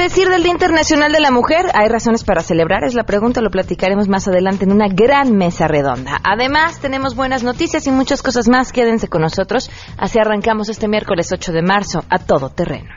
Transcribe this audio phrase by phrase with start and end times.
[0.00, 1.66] decir del Día Internacional de la Mujer?
[1.74, 2.84] ¿Hay razones para celebrar?
[2.84, 6.18] Es la pregunta, lo platicaremos más adelante en una gran mesa redonda.
[6.24, 8.72] Además, tenemos buenas noticias y muchas cosas más.
[8.72, 9.70] Quédense con nosotros.
[9.98, 12.88] Así arrancamos este miércoles 8 de marzo a todo terreno.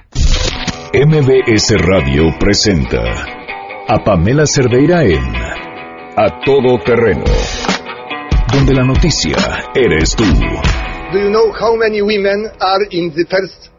[0.93, 3.01] MBS Radio presenta
[3.87, 5.35] a Pamela Cerdeira en
[6.15, 7.25] A Todo Terreno,
[8.53, 9.35] donde la noticia
[9.75, 10.23] eres tú.
[10.23, 13.72] Do you know how many women are in the first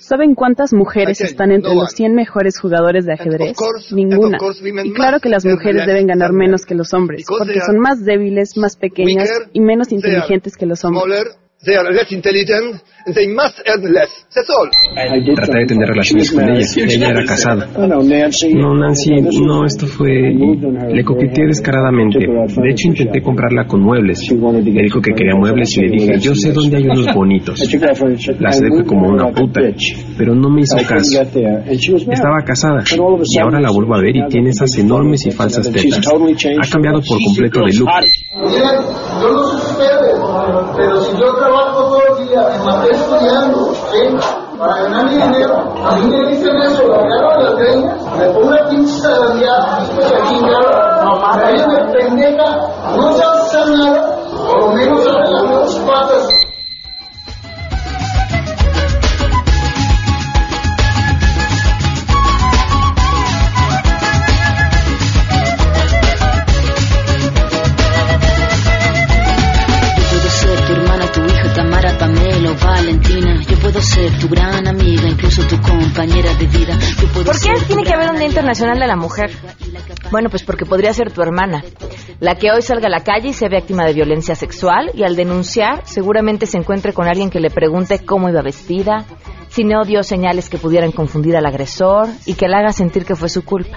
[0.00, 3.56] ¿Saben cuántas mujeres están entre los 100 mejores jugadores de ajedrez?
[3.92, 4.38] Ninguna.
[4.84, 8.56] Y claro que las mujeres deben ganar menos que los hombres, porque son más débiles,
[8.56, 11.02] más pequeñas y menos inteligentes que los hombres.
[13.06, 14.26] They must earn less.
[14.34, 14.68] That's all.
[15.36, 16.66] Traté de tener relaciones con ella.
[16.76, 17.68] Ella era casada.
[17.78, 20.10] No, Nancy, no, esto fue...
[20.10, 22.18] Le coqueteé descaradamente.
[22.18, 24.28] De hecho, intenté comprarla con muebles.
[24.32, 27.60] Me dijo que quería muebles y le dije, yo sé dónde hay unos bonitos.
[28.40, 29.60] La seduje como una puta,
[30.18, 31.22] pero no me hizo caso.
[31.22, 32.82] Estaba casada
[33.24, 36.08] y ahora la vuelvo a ver y tiene esas enormes y falsas tetas.
[36.08, 37.88] Ha cambiado por completo de look.
[38.36, 38.80] Miren,
[39.20, 40.18] yo no sé ustedes,
[40.76, 44.16] pero si yo trabajo todos los días, me maté estudiando, ¿sí?
[44.58, 48.26] Para ganar mi dinero, a mí me dicen eso, lo agarro de las greñas, me
[48.28, 48.68] pongo una
[78.56, 79.30] Internacional de la Mujer?
[80.10, 81.62] Bueno, pues porque podría ser tu hermana,
[82.20, 85.14] la que hoy salga a la calle y sea víctima de violencia sexual y al
[85.14, 89.04] denunciar seguramente se encuentre con alguien que le pregunte cómo iba vestida,
[89.50, 93.14] si no dio señales que pudieran confundir al agresor y que le haga sentir que
[93.14, 93.76] fue su culpa.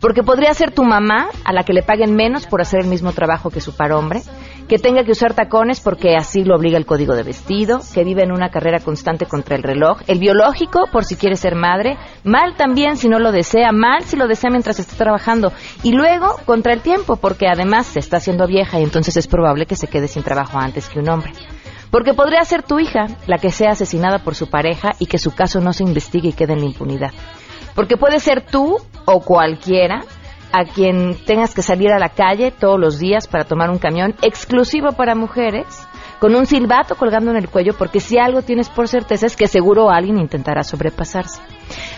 [0.00, 3.12] Porque podría ser tu mamá, a la que le paguen menos por hacer el mismo
[3.12, 4.22] trabajo que su par hombre,
[4.68, 8.22] que tenga que usar tacones porque así lo obliga el código de vestido, que vive
[8.22, 12.54] en una carrera constante contra el reloj, el biológico por si quiere ser madre, mal
[12.56, 15.52] también si no lo desea, mal si lo desea mientras está trabajando,
[15.82, 19.64] y luego contra el tiempo porque además se está haciendo vieja y entonces es probable
[19.66, 21.32] que se quede sin trabajo antes que un hombre.
[21.90, 25.34] Porque podría ser tu hija la que sea asesinada por su pareja y que su
[25.34, 27.12] caso no se investigue y quede en la impunidad.
[27.74, 30.02] Porque puede ser tú o cualquiera
[30.58, 34.16] a quien tengas que salir a la calle todos los días para tomar un camión
[34.22, 35.66] exclusivo para mujeres,
[36.18, 39.46] con un silbato colgando en el cuello, porque si algo tienes por certeza es que
[39.46, 41.40] seguro alguien intentará sobrepasarse.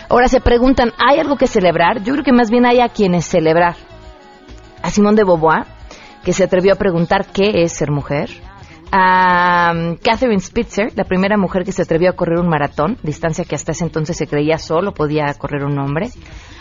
[0.09, 2.03] Ahora se preguntan, ¿hay algo que celebrar?
[2.03, 3.75] Yo creo que más bien hay a quienes celebrar.
[4.83, 5.65] A Simón de Beauvoir,
[6.23, 8.29] que se atrevió a preguntar qué es ser mujer.
[8.93, 13.45] A um, Catherine Spitzer, la primera mujer que se atrevió a correr un maratón, distancia
[13.45, 16.09] que hasta ese entonces se creía solo podía correr un hombre.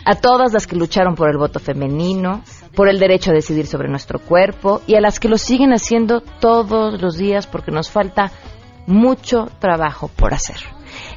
[0.05, 2.43] A todas las que lucharon por el voto femenino,
[2.75, 6.21] por el derecho a decidir sobre nuestro cuerpo y a las que lo siguen haciendo
[6.21, 8.31] todos los días porque nos falta
[8.87, 10.57] mucho trabajo por hacer.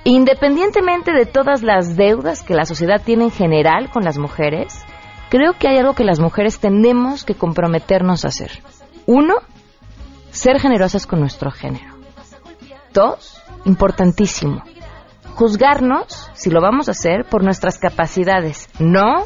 [0.03, 4.83] Independientemente de todas las deudas que la sociedad tiene en general con las mujeres,
[5.29, 8.51] creo que hay algo que las mujeres tenemos que comprometernos a hacer.
[9.05, 9.35] Uno,
[10.33, 11.93] ser generosas con nuestro género.
[12.91, 14.63] Dos, importantísimo,
[15.35, 19.25] juzgarnos, si lo vamos a hacer, por nuestras capacidades, no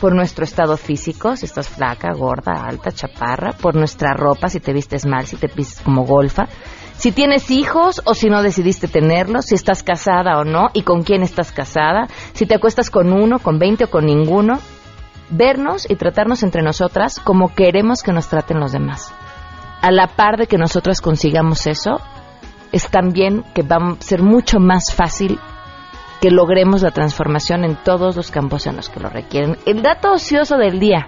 [0.00, 4.74] por nuestro estado físico, si estás flaca, gorda, alta, chaparra, por nuestra ropa, si te
[4.74, 6.44] vistes mal, si te vistes como golfa,
[6.96, 11.02] si tienes hijos o si no decidiste tenerlos, si estás casada o no y con
[11.02, 14.58] quién estás casada, si te acuestas con uno, con veinte o con ninguno,
[15.30, 19.15] vernos y tratarnos entre nosotras como queremos que nos traten los demás.
[19.86, 22.00] A la par de que nosotras consigamos eso,
[22.72, 25.38] es también que va a ser mucho más fácil
[26.20, 29.56] que logremos la transformación en todos los campos en los que lo requieren.
[29.64, 31.06] El dato ocioso del día,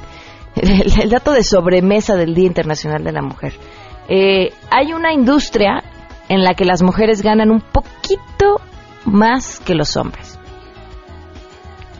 [0.56, 3.52] el, dato de sobremesa del Día Internacional de la Mujer.
[4.08, 5.84] Eh, hay una industria
[6.30, 8.58] en la que las mujeres ganan un poquito
[9.04, 10.38] más que los hombres.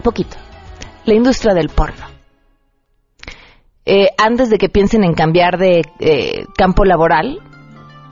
[0.03, 0.39] Poquito.
[1.05, 2.16] La industria del porno.
[3.89, 7.39] Eh, antes de que piensen en cambiar de eh, campo laboral,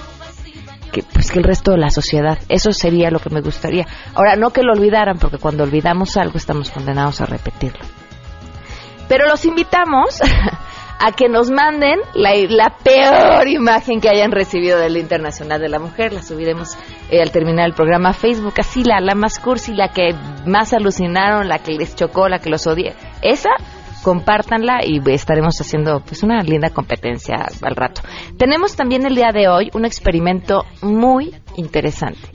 [0.92, 2.38] que pues que el resto de la sociedad.
[2.48, 3.86] Eso sería lo que me gustaría.
[4.14, 7.84] Ahora no que lo olvidaran porque cuando olvidamos algo estamos condenados a repetirlo.
[9.08, 10.20] Pero los invitamos
[11.00, 15.78] a que nos manden la, la, peor imagen que hayan recibido del Internacional de la
[15.78, 16.12] Mujer.
[16.12, 16.78] La subiremos
[17.10, 18.54] eh, al terminar el programa Facebook.
[18.58, 20.14] Así la, la más cursi, la que
[20.46, 22.94] más alucinaron, la que les chocó, la que los odié.
[23.22, 23.50] Esa
[24.02, 28.02] compártanla y estaremos haciendo pues una linda competencia al rato.
[28.36, 32.28] Tenemos también el día de hoy un experimento muy interesante.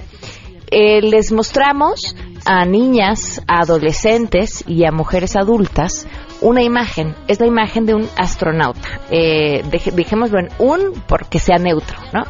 [0.70, 2.16] Eh, les mostramos
[2.46, 6.08] a niñas, a adolescentes y a mujeres adultas
[6.42, 7.16] una imagen.
[7.28, 9.00] Es la imagen de un astronauta.
[9.10, 12.24] Eh, dejémoslo en un porque sea neutro, ¿no?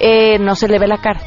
[0.00, 1.20] Eh, no se le ve la cara.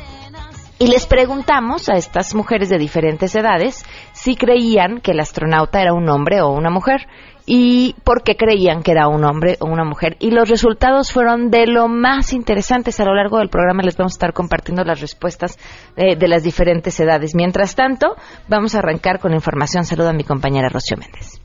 [0.82, 5.94] Y les preguntamos a estas mujeres de diferentes edades si creían que el astronauta era
[5.94, 7.08] un hombre o una mujer
[7.52, 10.18] y por qué creían que era un hombre o una mujer.
[10.20, 13.00] Y los resultados fueron de lo más interesantes.
[13.00, 15.58] A lo largo del programa les vamos a estar compartiendo las respuestas
[15.98, 17.34] eh, de las diferentes edades.
[17.34, 18.16] Mientras tanto,
[18.48, 19.84] vamos a arrancar con información.
[19.84, 21.39] Saludo a mi compañera Rocío Méndez.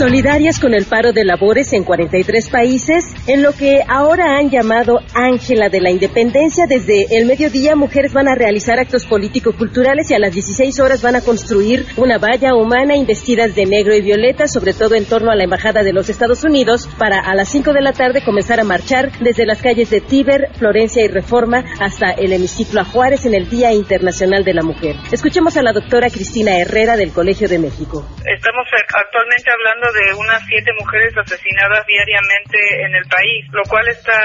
[0.00, 5.00] Solidarias con el paro de labores en 43 países, en lo que ahora han llamado
[5.14, 6.64] Ángela de la Independencia.
[6.66, 11.16] Desde el mediodía, mujeres van a realizar actos político-culturales y a las 16 horas van
[11.16, 15.36] a construir una valla humana investidas de negro y violeta, sobre todo en torno a
[15.36, 18.64] la Embajada de los Estados Unidos, para a las 5 de la tarde comenzar a
[18.64, 23.34] marchar desde las calles de Tíber, Florencia y Reforma hasta el hemiciclo a Juárez en
[23.34, 24.96] el Día Internacional de la Mujer.
[25.12, 28.08] Escuchemos a la doctora Cristina Herrera del Colegio de México.
[28.24, 34.18] Estamos actualmente hablando de unas siete mujeres asesinadas diariamente en el país, lo cual está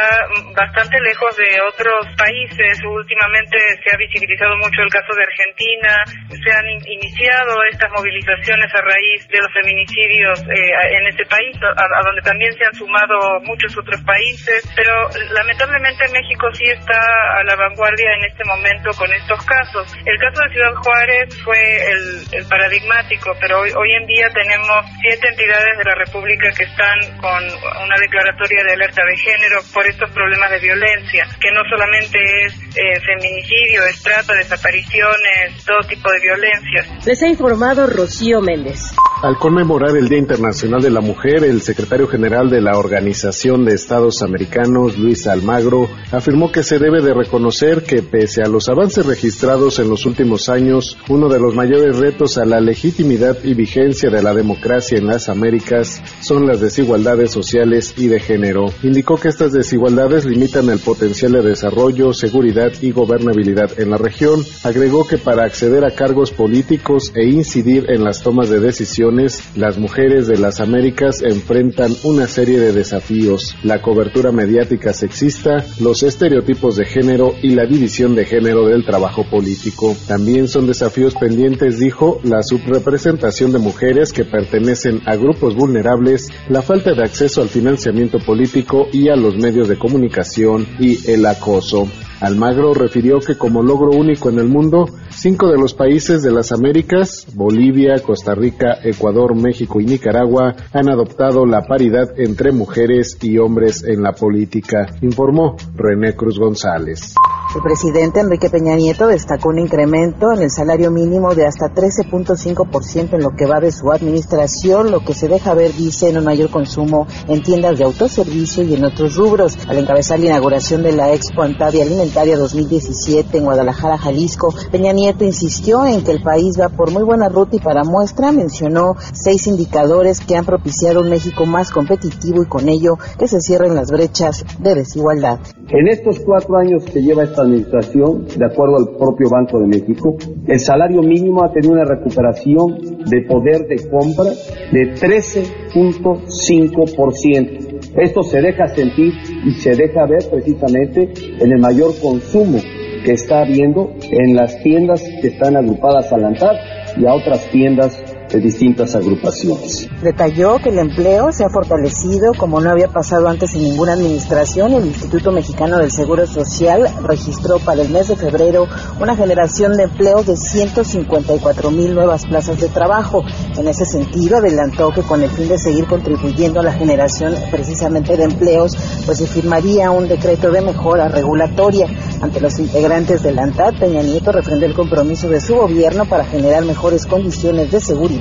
[0.56, 2.82] bastante lejos de otros países.
[2.86, 5.92] Últimamente se ha visibilizado mucho el caso de Argentina,
[6.30, 12.02] se han iniciado estas movilizaciones a raíz de los feminicidios eh, en este país, a,
[12.06, 17.00] donde también se han sumado muchos otros países, pero lamentablemente México sí está
[17.40, 19.94] a la vanguardia en este momento con estos casos.
[20.06, 21.60] El caso de Ciudad Juárez fue
[21.92, 27.18] el, paradigmático, pero hoy, hoy en día tenemos siete entidades de la República que están
[27.18, 32.18] con una declaratoria de alerta de género por estos problemas de violencia, que no solamente
[32.46, 37.06] es eh, feminicidio, es trata, desapariciones, todo tipo de violencias.
[37.06, 38.92] Les ha informado Rocío Méndez.
[39.22, 43.74] Al conmemorar el Día Internacional de la Mujer, el secretario general de la Organización de
[43.74, 49.06] Estados Americanos, Luis Almagro, afirmó que se debe de reconocer que pese a los avances
[49.06, 54.10] registrados en los últimos años, uno de los mayores retos a la legitimidad y vigencia
[54.10, 58.68] de la democracia en las Américas son las desigualdades sociales y de género.
[58.84, 64.44] Indicó que estas desigualdades limitan el potencial de desarrollo, seguridad y gobernabilidad en la región.
[64.64, 69.78] Agregó que para acceder a cargos políticos e incidir en las tomas de decisiones, las
[69.78, 76.78] mujeres de las Américas enfrentan una serie de desafíos, la cobertura mediática sexista, los estereotipos
[76.78, 79.96] de género y la división de género del trabajo político.
[80.08, 86.62] También son desafíos pendientes, dijo, la subrepresentación de mujeres que pertenecen a grupos vulnerables, la
[86.62, 91.88] falta de acceso al financiamiento político y a los medios de comunicación y el acoso.
[92.22, 96.52] Almagro refirió que como logro único en el mundo, cinco de los países de las
[96.52, 103.38] Américas, Bolivia, Costa Rica, Ecuador, México y Nicaragua, han adoptado la paridad entre mujeres y
[103.38, 107.16] hombres en la política, informó René Cruz González.
[107.56, 113.14] El presidente Enrique Peña Nieto destacó un incremento en el salario mínimo de hasta 13.5%
[113.14, 116.26] en lo que va de su administración, lo que se deja ver, dice, en un
[116.26, 119.58] mayor consumo en tiendas de autoservicio y en otros rubros.
[119.68, 125.24] Al encabezar la inauguración de la Expo Antavia Alimentaria 2017 en Guadalajara, Jalisco, Peña Nieto
[125.24, 129.48] insistió en que el país va por muy buena ruta y para muestra mencionó seis
[129.48, 133.92] indicadores que han propiciado un México más competitivo y con ello que se cierren las
[133.92, 135.40] brechas de desigualdad.
[135.70, 140.16] En estos cuatro años que lleva esta administración, de acuerdo al propio Banco de México,
[140.48, 144.32] el salario mínimo ha tenido una recuperación de poder de compra
[144.72, 148.02] de 13.5%.
[148.02, 149.14] Esto se deja sentir
[149.46, 152.58] y se deja ver precisamente en el mayor consumo
[153.04, 156.56] que está habiendo en las tiendas que están agrupadas a la ANTAD
[156.98, 159.88] y a otras tiendas de distintas agrupaciones.
[160.02, 164.74] Detalló que el empleo se ha fortalecido como no había pasado antes en ninguna administración.
[164.74, 168.68] El Instituto Mexicano del Seguro Social registró para el mes de febrero
[169.00, 173.24] una generación de empleo de 154 mil nuevas plazas de trabajo.
[173.58, 178.18] En ese sentido, adelantó que con el fin de seguir contribuyendo a la generación precisamente
[178.18, 181.88] de empleos, pues se firmaría un decreto de mejora regulatoria.
[182.22, 186.66] Ante los integrantes del ANTAD, Peña Nieto refrendó el compromiso de su gobierno para generar
[186.66, 188.15] mejores condiciones de seguridad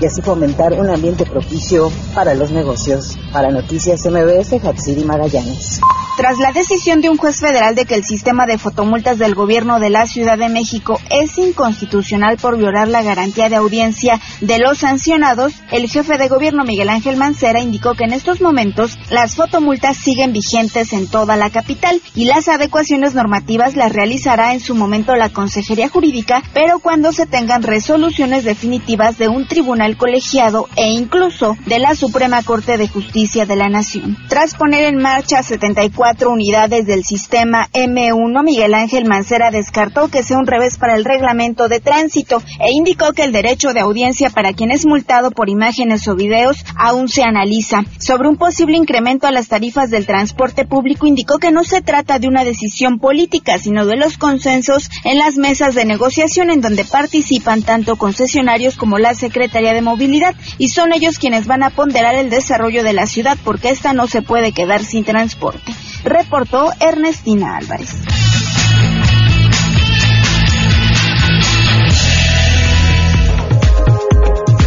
[0.00, 3.18] y así fomentar un ambiente propicio para los negocios.
[3.32, 5.80] Para Noticias MBS, Hatsiri Magallanes.
[6.18, 9.78] Tras la decisión de un juez federal de que el sistema de fotomultas del gobierno
[9.78, 14.78] de la Ciudad de México es inconstitucional por violar la garantía de audiencia de los
[14.78, 19.96] sancionados, el jefe de gobierno Miguel Ángel Mancera indicó que en estos momentos las fotomultas
[19.96, 25.14] siguen vigentes en toda la capital y las adecuaciones normativas las realizará en su momento
[25.14, 31.56] la Consejería Jurídica, pero cuando se tengan resoluciones definitivas de un tribunal colegiado e incluso
[31.66, 34.16] de la Suprema Corte de Justicia de la Nación.
[34.28, 40.22] Tras poner en marcha 74 cuatro unidades del sistema M1, Miguel Ángel Mancera descartó que
[40.22, 44.30] sea un revés para el reglamento de tránsito e indicó que el derecho de audiencia
[44.30, 47.82] para quien es multado por imágenes o videos aún se analiza.
[47.98, 52.18] Sobre un posible incremento a las tarifas del transporte público, indicó que no se trata
[52.18, 56.86] de una decisión política, sino de los consensos en las mesas de negociación en donde
[56.86, 62.14] participan tanto concesionarios como la Secretaría de Movilidad y son ellos quienes van a ponderar
[62.14, 65.74] el desarrollo de la ciudad porque esta no se puede quedar sin transporte
[66.04, 67.94] reportó Ernestina Álvarez.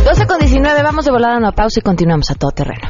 [0.03, 2.89] 12 con 19, vamos de volada a una pausa y continuamos a todo terreno.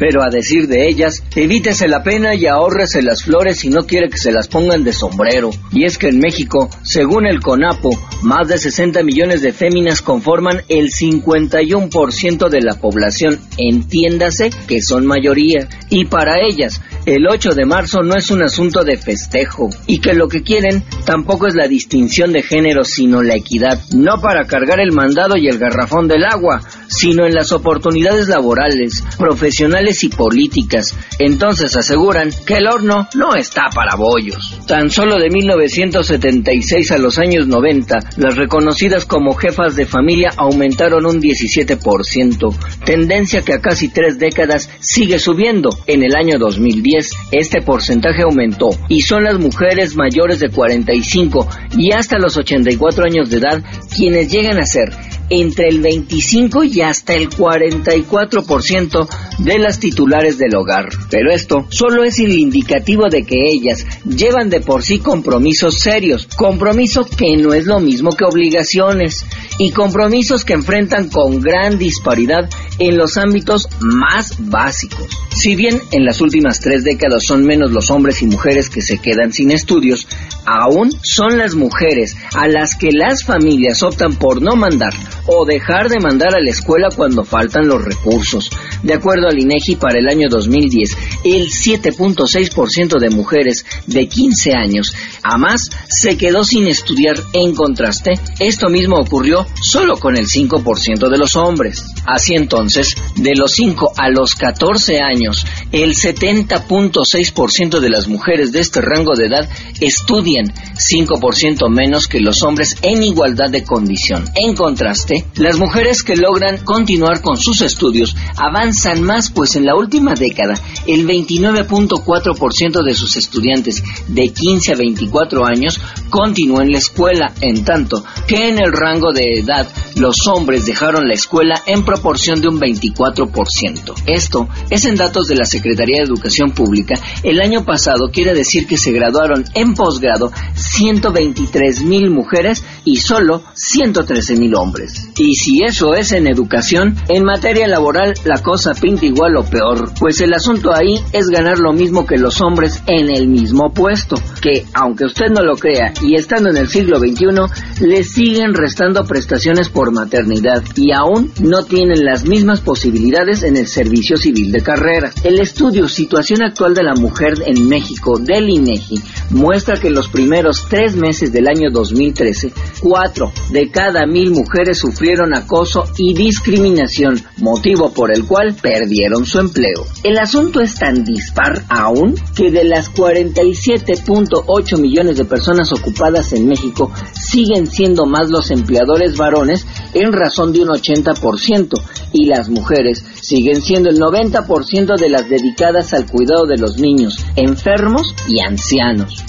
[0.00, 4.08] Pero a decir de ellas, evítese la pena y ahórrese las flores si no quiere
[4.08, 5.50] que se las pongan de sombrero.
[5.72, 7.90] Y es que en México, según el CONAPO,
[8.22, 13.38] más de 60 millones de féminas conforman el 51% de la población.
[13.58, 15.68] Entiéndase que son mayoría.
[15.90, 19.68] Y para ellas, el 8 de marzo no es un asunto de festejo.
[19.86, 23.78] Y que lo que quieren tampoco es la distinción de género, sino la equidad.
[23.94, 29.04] No para cargar el mandado y el garrafón del agua, sino en las oportunidades laborales,
[29.18, 30.96] profesionales y políticas.
[31.18, 34.58] Entonces aseguran que el horno no está para bollos.
[34.66, 41.06] Tan solo de 1976 a los años 90, las reconocidas como jefas de familia aumentaron
[41.06, 42.54] un 17%,
[42.84, 45.70] tendencia que a casi tres décadas sigue subiendo.
[45.86, 51.92] En el año 2010, este porcentaje aumentó y son las mujeres mayores de 45 y
[51.92, 53.62] hasta los 84 años de edad
[53.94, 54.92] quienes llegan a ser
[55.30, 59.08] entre el 25 y hasta el 44%
[59.38, 60.88] de las titulares del hogar.
[61.08, 67.04] Pero esto solo es indicativo de que ellas llevan de por sí compromisos serios, compromiso
[67.04, 69.24] que no es lo mismo que obligaciones
[69.58, 75.06] y compromisos que enfrentan con gran disparidad en los ámbitos más básicos.
[75.30, 78.98] Si bien en las últimas tres décadas son menos los hombres y mujeres que se
[78.98, 80.08] quedan sin estudios,
[80.44, 84.92] aún son las mujeres a las que las familias optan por no mandar
[85.32, 88.50] o dejar de mandar a la escuela cuando faltan los recursos.
[88.82, 94.92] De acuerdo al INEGI para el año 2010, el 7.6% de mujeres de 15 años
[95.22, 97.16] a más se quedó sin estudiar.
[97.32, 101.84] En contraste, esto mismo ocurrió solo con el 5% de los hombres.
[102.06, 108.60] Así entonces, de los 5 a los 14 años, el 70.6% de las mujeres de
[108.60, 109.48] este rango de edad
[109.80, 114.24] estudian, 5% menos que los hombres en igualdad de condición.
[114.34, 119.74] En contraste, las mujeres que logran continuar con sus estudios avanzan más, pues en la
[119.74, 120.54] última década,
[120.86, 127.64] el 29.4% de sus estudiantes de 15 a 24 años continuó en la escuela, en
[127.64, 132.48] tanto que en el rango de edad los hombres dejaron la escuela en proporción de
[132.48, 133.94] un 24%.
[134.06, 136.94] Esto es en datos de la Secretaría de Educación Pública.
[137.22, 143.42] El año pasado quiere decir que se graduaron en posgrado 123 mil mujeres y solo
[143.54, 145.09] 113 mil hombres.
[145.16, 149.92] Y si eso es en educación, en materia laboral la cosa pinta igual o peor,
[149.98, 154.16] pues el asunto ahí es ganar lo mismo que los hombres en el mismo puesto,
[154.40, 159.04] que aunque usted no lo crea y estando en el siglo XXI, le siguen restando
[159.04, 164.62] prestaciones por maternidad y aún no tienen las mismas posibilidades en el servicio civil de
[164.62, 165.10] carrera.
[165.24, 169.00] El estudio Situación actual de la mujer en México del INEGI
[169.30, 174.78] muestra que en los primeros tres meses del año 2013, cuatro de cada mil mujeres
[174.90, 179.86] sufrieron acoso y discriminación, motivo por el cual perdieron su empleo.
[180.02, 186.48] El asunto es tan dispar aún que de las 47.8 millones de personas ocupadas en
[186.48, 191.80] México siguen siendo más los empleadores varones en razón de un 80%
[192.12, 197.24] y las mujeres siguen siendo el 90% de las dedicadas al cuidado de los niños,
[197.36, 199.24] enfermos y ancianos.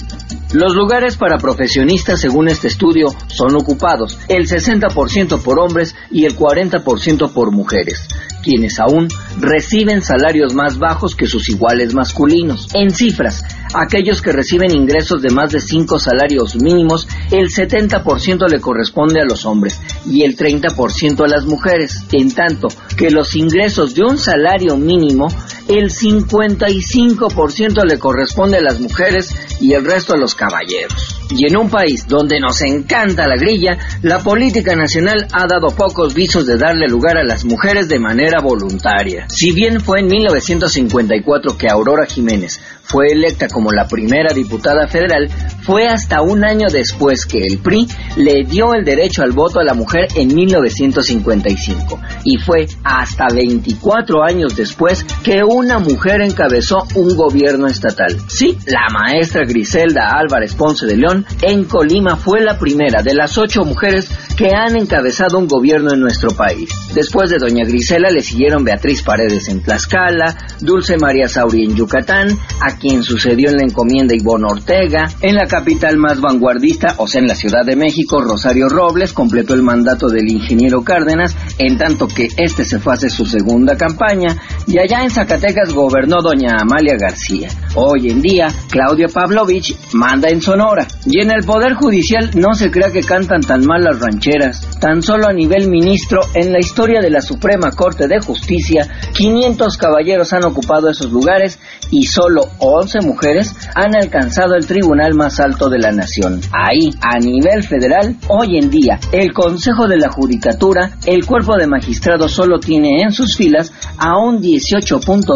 [0.52, 6.36] Los lugares para profesionistas, según este estudio, son ocupados el 60% por hombres y el
[6.36, 8.06] 40% por mujeres,
[8.42, 9.08] quienes aún
[9.40, 12.68] reciben salarios más bajos que sus iguales masculinos.
[12.74, 13.42] En cifras,
[13.72, 19.24] aquellos que reciben ingresos de más de 5 salarios mínimos, el 70% le corresponde a
[19.24, 22.68] los hombres y el 30% a las mujeres, en tanto
[22.98, 25.28] que los ingresos de un salario mínimo,
[25.68, 31.18] el 55% le corresponde a las mujeres y el resto a los caballeros.
[31.30, 36.14] Y en un país donde nos encanta la grilla, la política nacional ha dado pocos
[36.14, 39.26] visos de darle lugar a las mujeres de manera voluntaria.
[39.28, 45.30] Si bien fue en 1954 que Aurora Jiménez fue electa como la primera diputada federal,
[45.62, 49.64] fue hasta un año después que el PRI le dio el derecho al voto a
[49.64, 52.00] la mujer en 1955.
[52.24, 58.16] Y fue hasta 24 años después que una mujer encabezó un gobierno estatal.
[58.26, 63.36] Sí, la maestra Griselda Álvarez Ponce de León en Colima fue la primera de las
[63.36, 66.70] ocho mujeres que han encabezado un gobierno en nuestro país.
[66.94, 72.30] Después de doña Grisela le siguieron Beatriz Paredes en Tlaxcala, Dulce María Sauri en Yucatán,
[72.60, 77.20] a quien sucedió en la encomienda Ivonne Ortega, en la capital más vanguardista, o sea,
[77.20, 82.06] en la Ciudad de México, Rosario Robles completó el mandato del ingeniero Cárdenas, en tanto
[82.06, 84.36] que este se fue a hacer su segunda campaña,
[84.66, 85.41] y allá en Zacatecas
[85.74, 87.48] gobernó doña Amalia García.
[87.74, 92.70] Hoy en día, Claudia Pavlovich manda en Sonora, y en el Poder Judicial no se
[92.70, 94.78] crea que cantan tan mal las rancheras.
[94.78, 99.76] Tan solo a nivel ministro, en la historia de la Suprema Corte de Justicia, 500
[99.76, 101.58] caballeros han ocupado esos lugares
[101.90, 106.40] y solo 11 mujeres han alcanzado el tribunal más alto de la nación.
[106.52, 111.66] Ahí, a nivel federal, hoy en día, el Consejo de la Judicatura, el cuerpo de
[111.66, 114.40] magistrados solo tiene en sus filas a un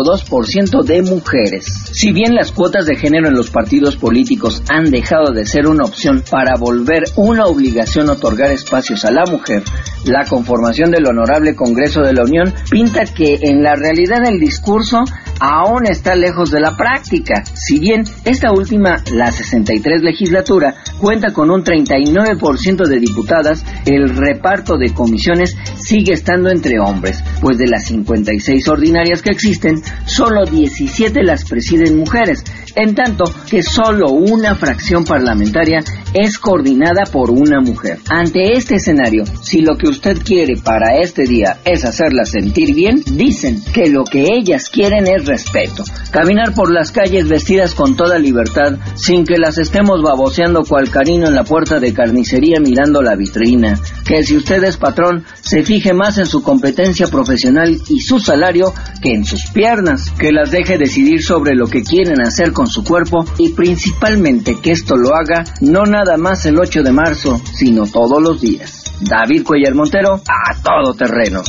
[0.04, 1.66] 18.2% de mujeres.
[1.92, 5.84] Si bien las cuotas de género en los partidos políticos han dejado de ser una
[5.84, 9.62] opción para volver una obligación otorgar espacios a la mujer,
[10.04, 15.04] la conformación del Honorable Congreso de la Unión pinta que en la realidad el discurso
[15.40, 17.44] aún está lejos de la práctica.
[17.54, 24.76] Si bien esta última, la 63 legislatura, cuenta con un 39% de diputadas, el reparto
[24.76, 31.22] de comisiones sigue estando entre hombres, pues de las 56 ordinarias que existen, solo 17
[31.22, 32.44] las presiden mujeres,
[32.74, 35.80] en tanto que solo una fracción parlamentaria
[36.12, 37.98] es coordinada por una mujer.
[38.08, 43.02] Ante este escenario, si lo que usted quiere para este día es hacerla sentir bien,
[43.12, 45.84] dicen que lo que ellas quieren es respeto.
[46.10, 51.26] Caminar por las calles vestidas con toda libertad, sin que las estemos baboseando cual carino
[51.26, 53.78] en la puerta de carnicería mirando la vitrina.
[54.04, 58.72] Que si usted es patrón, se fije más en su competencia profesional y su salario
[59.02, 60.10] que en sus piernas.
[60.18, 64.72] Que las deje decidir sobre lo que quieren hacer con su cuerpo y principalmente que
[64.72, 68.84] esto lo haga no nada más el 8 de marzo, sino todos los días.
[69.00, 71.42] David Cuellar Montero, a todo terreno.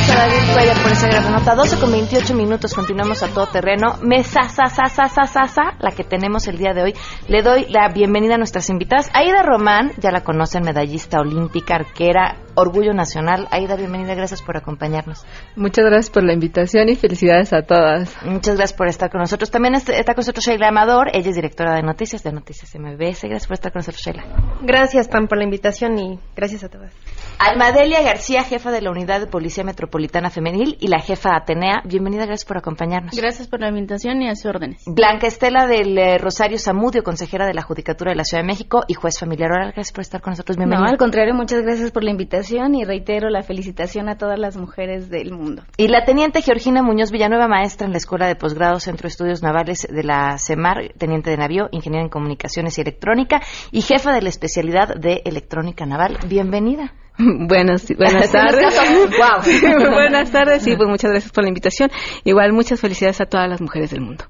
[0.00, 1.54] Gracias David Cuellar por esa gran nota.
[1.54, 3.98] 12 con 28 minutos, continuamos a todo terreno.
[4.02, 6.94] Mesa, sa, sa, sa, sa, sa, sa, la que tenemos el día de hoy.
[7.28, 9.10] Le doy la bienvenida a nuestras invitadas.
[9.12, 13.48] Aida Román, ya la conocen, medallista olímpica, arquera, orgullo nacional.
[13.50, 15.24] Aida, bienvenida, gracias por acompañarnos.
[15.56, 18.16] Muchas gracias por la invitación y felicidades a todas.
[18.24, 19.50] Muchas gracias por estar con nosotros.
[19.50, 23.24] También está con nosotros Sheila Amador, ella es directora de noticias de Noticias MBS.
[23.24, 24.24] Gracias por estar con nosotros, Sheila.
[24.62, 26.92] Gracias, Pam, por la invitación y gracias a todas.
[27.38, 31.82] Almadelia García, jefa de la Unidad de Policía Metropolitana Femenil y la jefa Atenea.
[31.84, 33.16] Bienvenida, gracias por acompañarnos.
[33.16, 34.82] Gracias por la invitación y a sus órdenes.
[34.86, 38.82] Blanca Estela del eh, Rosario Zamudio, consejera de la Judicatura de la Ciudad de México
[38.86, 39.50] y juez familiar.
[39.50, 40.56] Gracias por estar con nosotros.
[40.56, 40.84] Bienvenida.
[40.84, 44.56] No, al contrario, muchas gracias por la invitación y reitero la felicitación a todas las
[44.56, 45.62] mujeres del mundo.
[45.76, 49.40] Y la teniente Georgina Muñoz Villanueva, maestra en la Escuela de Posgrado Centro de Estudios
[49.40, 54.22] Navales de la CEMAR, teniente de navío, ingeniera en comunicaciones y electrónica y jefa de
[54.22, 56.18] la especialidad de electrónica naval.
[56.26, 56.92] Bienvenida.
[57.18, 58.74] Buenas, buenas tardes.
[59.92, 61.90] buenas tardes y pues muchas gracias por la invitación.
[62.24, 64.24] Igual muchas felicidades a todas las mujeres del mundo.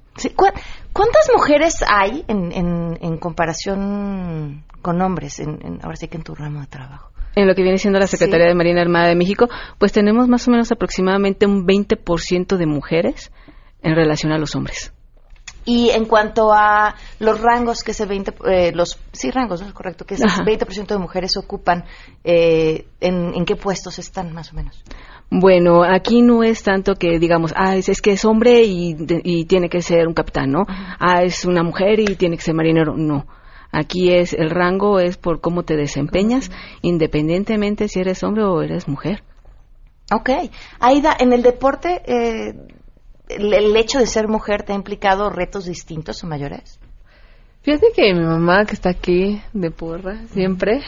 [0.93, 2.53] ¿Cuántas mujeres hay en,
[3.01, 7.10] en, comparación con hombres, en, ahora sí que en tu ramo de trabajo?
[7.37, 10.49] En lo que viene siendo la Secretaría de Marina Armada de México, pues tenemos más
[10.49, 13.31] o menos aproximadamente un 20% de mujeres
[13.83, 14.93] en relación a los hombres.
[15.65, 19.69] Y en cuanto a los rangos que ese 20, eh, los, sí, rangos, ¿no?
[19.69, 21.85] es correcto, que ese 20% de mujeres ocupan,
[22.25, 24.83] eh, en, qué puestos están más o menos?
[25.31, 29.83] Bueno, aquí no es tanto que digamos, ah, es, que es hombre y, tiene que
[29.83, 30.65] ser un capitán, ¿no?
[30.67, 32.97] Ah, es una mujer y tiene que ser marinero.
[32.97, 33.27] No.
[33.73, 36.51] Aquí es, el rango es por cómo te desempeñas,
[36.83, 39.23] independientemente si eres hombre o eres mujer.
[40.13, 40.31] Ok.
[40.81, 42.55] Aida, en el deporte, eh,
[43.29, 46.81] el, hecho de ser mujer te ha implicado retos distintos o mayores?
[47.63, 50.81] Fíjate que mi mamá, que está aquí de porra siempre,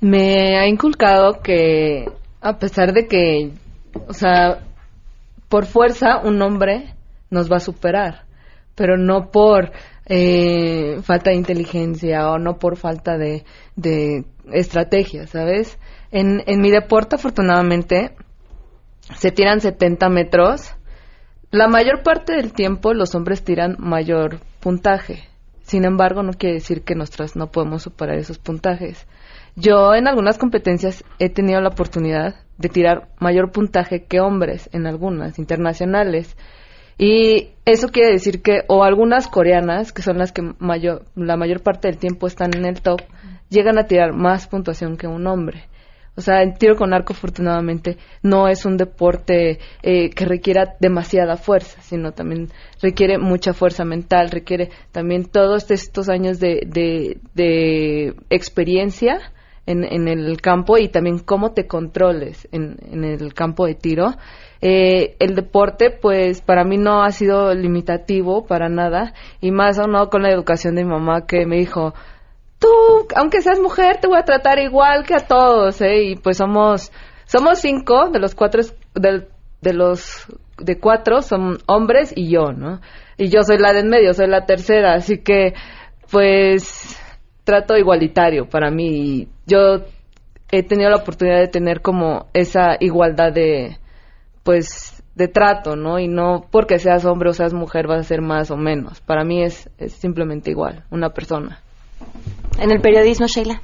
[0.00, 2.06] me ha inculcado que
[2.40, 3.52] a pesar de que,
[4.06, 4.60] o sea,
[5.48, 6.94] por fuerza un hombre
[7.30, 8.24] nos va a superar,
[8.78, 9.72] pero no por
[10.06, 13.44] eh, falta de inteligencia o no por falta de,
[13.76, 15.78] de estrategia, ¿sabes?
[16.10, 18.16] En, en mi deporte, afortunadamente,
[19.16, 20.74] se tiran 70 metros
[21.50, 25.24] la mayor parte del tiempo los hombres tiran mayor puntaje.
[25.62, 29.06] Sin embargo, no quiere decir que nosotras no podemos superar esos puntajes.
[29.56, 34.86] Yo en algunas competencias he tenido la oportunidad de tirar mayor puntaje que hombres en
[34.86, 36.36] algunas internacionales.
[36.98, 41.62] Y eso quiere decir que, o algunas coreanas, que son las que mayor, la mayor
[41.62, 43.02] parte del tiempo están en el top,
[43.48, 45.68] llegan a tirar más puntuación que un hombre.
[46.18, 51.36] O sea, el tiro con arco, afortunadamente, no es un deporte eh, que requiera demasiada
[51.36, 52.48] fuerza, sino también
[52.82, 56.66] requiere mucha fuerza mental, requiere también todos estos años de,
[57.34, 59.32] de, experiencia
[59.68, 64.14] en, en, el campo y también cómo te controles en, en el campo de tiro.
[64.62, 69.86] Eh, el deporte, pues para mí no ha sido limitativo para nada, y más o
[69.86, 71.94] no con la educación de mi mamá que me dijo,
[72.58, 72.68] tú,
[73.14, 76.02] aunque seas mujer, te voy a tratar igual que a todos, ¿eh?
[76.02, 76.90] Y pues somos,
[77.26, 78.62] somos cinco de los cuatro,
[78.94, 79.28] de,
[79.60, 80.26] de los,
[80.56, 82.80] de cuatro son hombres y yo, ¿no?
[83.18, 85.52] Y yo soy la de en medio, soy la tercera, así que,
[86.10, 86.98] pues,
[87.44, 89.28] trato igualitario para mí.
[89.48, 89.84] Yo
[90.52, 93.78] he tenido la oportunidad de tener como esa igualdad de,
[94.44, 95.98] pues, de trato, ¿no?
[95.98, 99.00] Y no porque seas hombre o seas mujer vas a ser más o menos.
[99.00, 101.62] Para mí es, es simplemente igual, una persona
[102.58, 103.62] en el periodismo, Sheila?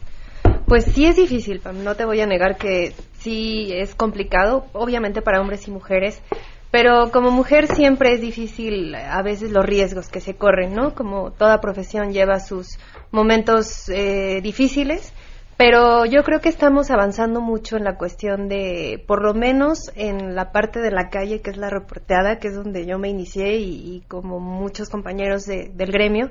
[0.67, 5.41] Pues sí es difícil, no te voy a negar que sí es complicado, obviamente para
[5.41, 6.23] hombres y mujeres,
[6.71, 10.95] pero como mujer siempre es difícil a veces los riesgos que se corren, ¿no?
[10.95, 12.79] Como toda profesión lleva sus
[13.11, 15.13] momentos eh, difíciles,
[15.57, 20.35] pero yo creo que estamos avanzando mucho en la cuestión de, por lo menos en
[20.35, 23.57] la parte de la calle, que es la reporteada, que es donde yo me inicié
[23.57, 26.31] y, como muchos compañeros del gremio,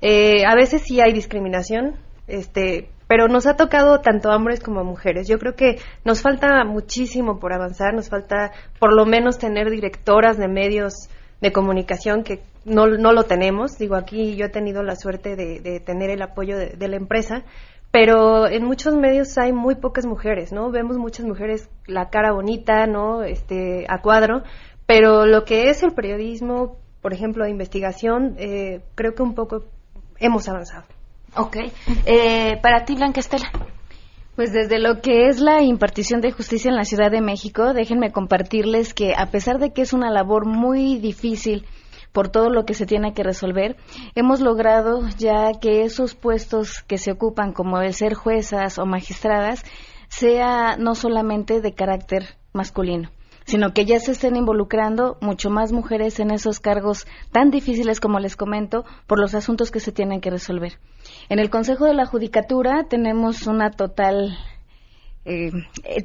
[0.00, 4.80] eh, a veces sí hay discriminación, este, pero nos ha tocado tanto a hombres como
[4.80, 5.28] a mujeres.
[5.28, 10.36] Yo creo que nos falta muchísimo por avanzar, nos falta por lo menos tener directoras
[10.36, 11.08] de medios
[11.40, 13.76] de comunicación que no, no lo tenemos.
[13.78, 17.44] Digo, aquí yo he tenido la suerte de, tener el apoyo de, la empresa,
[17.94, 20.72] pero en muchos medios hay muy pocas mujeres, ¿no?
[20.72, 23.22] Vemos muchas mujeres la cara bonita, ¿no?
[23.22, 24.42] Este, a cuadro,
[24.84, 29.62] pero lo que es el periodismo, por ejemplo, de investigación, eh, creo que un poco
[30.18, 30.86] hemos avanzado.
[31.36, 31.56] Ok.
[32.04, 33.48] Eh, para ti, Blanca Estela.
[34.34, 38.10] Pues desde lo que es la impartición de justicia en la Ciudad de México, déjenme
[38.10, 41.64] compartirles que a pesar de que es una labor muy difícil
[42.14, 43.76] por todo lo que se tiene que resolver,
[44.14, 49.64] hemos logrado ya que esos puestos que se ocupan, como el ser juezas o magistradas,
[50.08, 53.10] sea no solamente de carácter masculino
[53.46, 58.18] sino que ya se estén involucrando mucho más mujeres en esos cargos tan difíciles como
[58.18, 60.78] les comento por los asuntos que se tienen que resolver.
[61.28, 64.38] En el Consejo de la Judicatura tenemos una total
[65.24, 65.50] eh,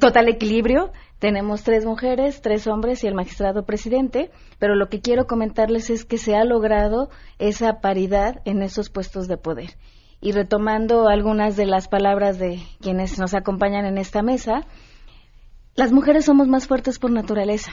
[0.00, 0.92] total equilibrio.
[1.18, 6.04] Tenemos tres mujeres, tres hombres y el magistrado presidente, pero lo que quiero comentarles es
[6.04, 9.76] que se ha logrado esa paridad en esos puestos de poder.
[10.22, 14.66] Y retomando algunas de las palabras de quienes nos acompañan en esta mesa,
[15.74, 17.72] las mujeres somos más fuertes por naturaleza.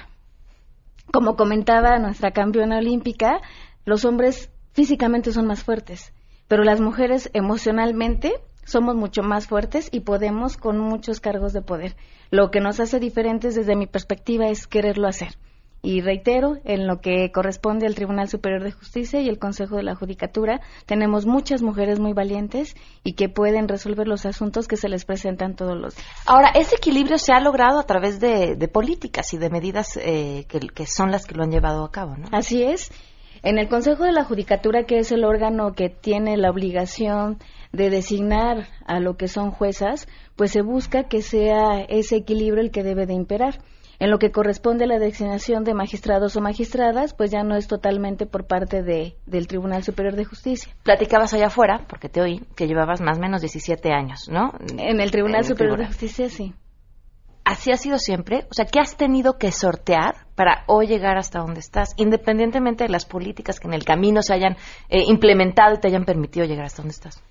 [1.12, 3.40] Como comentaba nuestra campeona olímpica,
[3.86, 6.14] los hombres físicamente son más fuertes,
[6.48, 8.34] pero las mujeres emocionalmente
[8.68, 11.96] somos mucho más fuertes y podemos con muchos cargos de poder.
[12.30, 15.38] Lo que nos hace diferentes desde mi perspectiva es quererlo hacer.
[15.82, 19.84] Y reitero, en lo que corresponde al Tribunal Superior de Justicia y el Consejo de
[19.84, 22.76] la Judicatura, tenemos muchas mujeres muy valientes
[23.06, 26.08] y que pueden resolver los asuntos que se les presentan todos los días.
[26.26, 30.60] Ahora, ese equilibrio se ha logrado a través de, políticas y de medidas eh, que,
[30.60, 32.28] que, son las que lo han llevado a cabo, ¿no?
[32.34, 32.92] Así es.
[33.44, 37.38] En el Consejo de la Judicatura, que es el órgano que tiene la obligación
[37.72, 42.72] de designar a lo que son juezas, pues se busca que sea ese equilibrio el
[42.72, 43.60] que debe de imperar.
[44.00, 47.68] En lo que corresponde a la designación de magistrados o magistradas, pues ya no es
[47.68, 50.72] totalmente por parte de, del Tribunal Superior de Justicia.
[50.84, 54.54] Platicabas allá afuera, porque te oí, que llevabas más o menos 17 años, ¿no?
[54.78, 56.54] En el Tribunal Superior de Justicia, sí.
[57.50, 58.46] ¿Así ha sido siempre?
[58.52, 62.90] O sea, ¿qué has tenido que sortear para hoy llegar hasta donde estás, independientemente de
[62.90, 64.58] las políticas que en el camino se hayan
[64.90, 67.24] eh, implementado y te hayan permitido llegar hasta donde estás?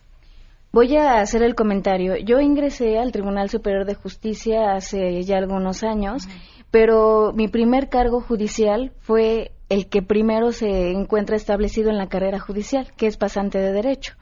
[0.72, 2.16] Voy a hacer el comentario.
[2.16, 6.26] Yo ingresé al Tribunal Superior de Justicia hace ya algunos años
[6.70, 12.38] pero mi primer cargo judicial fue el que primero se encuentra establecido en la carrera
[12.38, 14.14] judicial, que es pasante de derecho.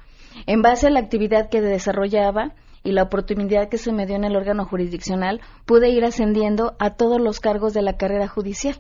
[0.46, 4.24] En base a la actividad que desarrollaba y la oportunidad que se me dio en
[4.24, 8.76] el órgano jurisdiccional, pude ir ascendiendo a todos los cargos de la carrera judicial.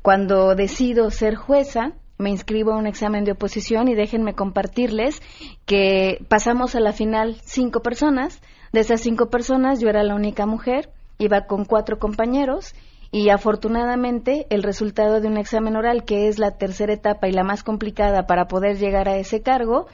[0.00, 5.20] Cuando decido ser jueza, me inscribo a un examen de oposición y déjenme compartirles
[5.66, 8.40] que pasamos a la final cinco personas.
[8.72, 10.88] De esas cinco personas yo era la única mujer
[11.22, 12.74] iba con cuatro compañeros
[13.10, 17.44] y afortunadamente el resultado de un examen oral, que es la tercera etapa y la
[17.44, 19.86] más complicada para poder llegar a ese cargo,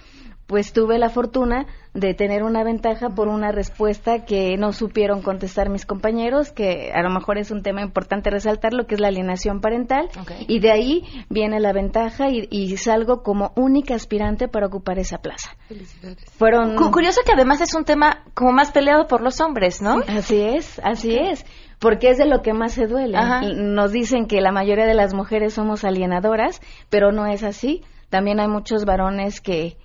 [0.48, 5.68] pues tuve la fortuna de tener una ventaja por una respuesta que no supieron contestar
[5.68, 9.08] mis compañeros, que a lo mejor es un tema importante resaltar, lo que es la
[9.08, 10.08] alienación parental,
[10.46, 15.50] y de ahí viene la ventaja y, salgo como única aspirante para ocupar esa plaza.
[15.66, 16.24] Felicidades.
[16.38, 16.76] Fueron...
[16.92, 20.00] Curioso que además es un tema como más peleado por los hombres, ¿no?
[20.08, 21.44] Así es, así es
[21.78, 23.18] porque es de lo que más se duele.
[23.54, 27.84] Nos dicen que la mayoría de las mujeres somos alienadoras, pero no es así.
[28.10, 29.76] También hay muchos varones que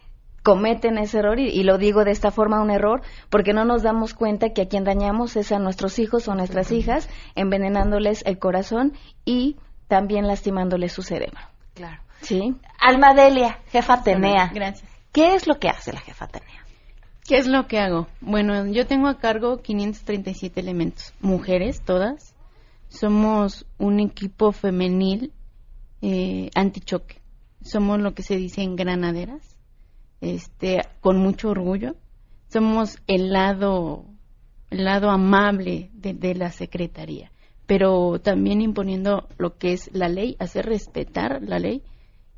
[0.44, 4.14] cometen ese error y, lo digo de esta forma un error porque no nos damos
[4.14, 8.94] cuenta que a quien dañamos es a nuestros hijos o nuestras hijas envenenándoles el corazón
[9.26, 9.56] y
[9.88, 11.40] también lastimándoles su cerebro.
[11.74, 12.02] Claro.
[12.22, 12.56] Sí.
[12.80, 14.52] Alma Delia, jefa Atenea.
[14.54, 14.90] Gracias.
[15.12, 16.66] ¿Qué es lo que hace la jefa Atenea?
[17.26, 18.08] ¿Qué es lo que hago?
[18.20, 22.36] Bueno, yo tengo a cargo 537 elementos, mujeres todas.
[22.90, 25.32] Somos un equipo femenil
[26.02, 27.22] eh, antichoque.
[27.62, 29.53] Somos lo que se dice en granaderas
[30.24, 31.96] este, con mucho orgullo.
[32.48, 34.06] Somos el lado,
[34.70, 37.32] el lado amable de, la Secretaría,
[37.66, 41.84] pero también imponiendo lo que es la ley, hacer respetar la ley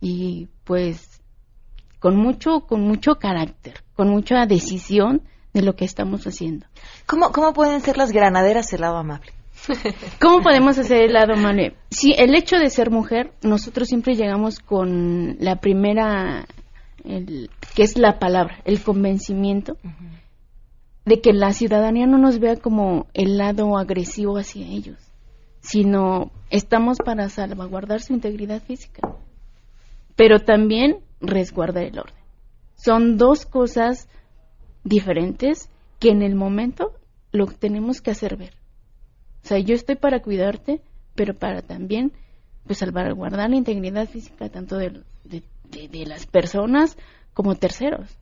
[0.01, 1.21] y pues
[1.99, 5.21] con mucho, con mucho carácter, con mucha decisión
[5.53, 6.65] de lo que estamos haciendo.
[7.05, 9.31] ¿Cómo, cómo pueden ser las granaderas el lado amable?
[10.19, 11.75] ¿Cómo podemos hacer el lado amable?
[11.91, 16.47] Sí, el hecho de ser mujer, nosotros siempre llegamos con la primera
[17.05, 19.77] el, que es la palabra, el convencimiento
[21.05, 24.97] de que la ciudadanía no nos vea como el lado agresivo hacia ellos,
[25.61, 29.15] sino estamos para salvaguardar su integridad física,
[30.15, 32.23] pero también resguardar el orden.
[32.75, 34.09] Son dos cosas
[34.83, 36.93] diferentes que en el momento
[37.31, 38.53] lo tenemos que hacer ver.
[39.43, 40.81] O sea, yo estoy para cuidarte,
[41.15, 42.13] pero para también
[42.65, 45.03] pues salvaguardar la integridad física tanto de,
[45.69, 46.97] de, las personas
[47.33, 48.17] como terceros.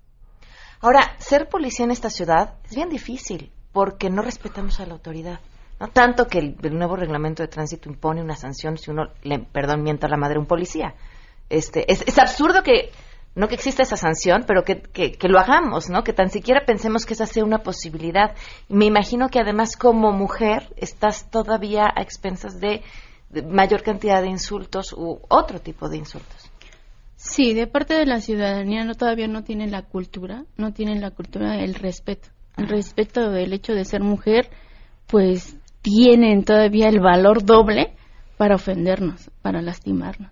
[0.81, 5.39] Ahora, ser policía en esta ciudad es bien difícil porque no respetamos a la autoridad.
[5.79, 9.83] No tanto que el, nuevo reglamento de tránsito impone una sanción si uno le, perdón,
[9.83, 10.95] mienta a la madre un policía.
[11.49, 12.91] Este, es, es absurdo que
[13.35, 16.03] no que exista esa sanción, pero que, que, lo hagamos, ¿no?
[16.03, 18.35] Que tan siquiera pensemos que esa sea una posibilidad.
[18.69, 22.83] Me imagino que además como mujer estás todavía a expensas de
[23.49, 26.51] mayor cantidad de insultos u otro tipo de insultos.
[27.23, 31.09] Sí, de parte de la ciudadanía no todavía no tienen la cultura, no tienen la
[31.09, 32.27] cultura del respeto.
[32.57, 34.49] El respeto del hecho de ser mujer,
[35.07, 37.95] pues tienen todavía el valor doble
[38.35, 40.31] para ofendernos, para lastimarnos.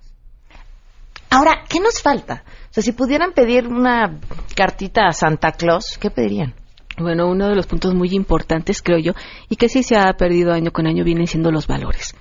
[1.30, 2.43] Ahora, ¿qué nos falta?
[2.69, 4.19] O sea, si pudieran pedir una
[4.54, 6.54] cartita a Santa Claus, ¿qué pedirían?
[6.97, 9.13] Bueno, uno de los puntos muy importantes, creo yo,
[9.47, 12.15] y que sí se ha perdido año con año, vienen siendo los valores.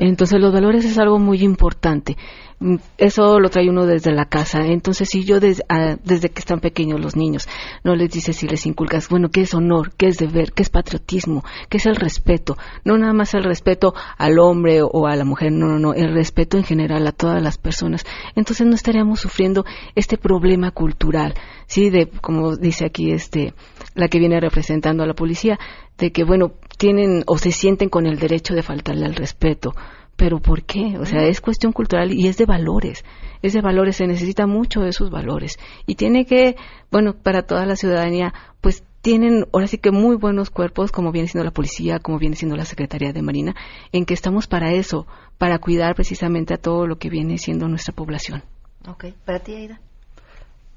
[0.00, 2.16] Entonces los valores es algo muy importante.
[2.58, 4.66] Mm, eso lo trae uno desde la casa.
[4.66, 5.36] Entonces, si yo
[5.68, 7.46] ah, desde que están pequeños los niños
[7.84, 9.92] no les dices si les inculcas, bueno, ¿qué es honor?
[9.96, 10.52] ¿Qué es deber?
[10.52, 11.44] ¿Qué es patriotismo?
[11.68, 12.56] ¿Qué es el respeto?
[12.82, 16.14] No nada más el respeto al hombre o a la mujer, no, no, no, el
[16.14, 18.06] respeto en general a todas las personas.
[18.36, 21.34] Entonces no estaríamos sufriendo este problema cultural,
[21.66, 21.90] ¿sí?
[21.90, 23.52] De, como dice aquí este,
[23.94, 25.58] la que viene representando a la policía,
[25.98, 29.74] de que, bueno, tienen o se sienten con el derecho de faltarle al respeto
[30.20, 30.98] pero ¿por qué?
[30.98, 33.06] O sea, es cuestión cultural y es de valores.
[33.40, 35.58] Es de valores, se necesita mucho de esos valores.
[35.86, 36.56] Y tiene que,
[36.90, 41.28] bueno, para toda la ciudadanía, pues tienen ahora sí que muy buenos cuerpos, como viene
[41.28, 43.54] siendo la policía, como viene siendo la Secretaría de Marina,
[43.92, 45.06] en que estamos para eso,
[45.38, 48.42] para cuidar precisamente a todo lo que viene siendo nuestra población.
[48.86, 49.80] Ok, para ti, Aida.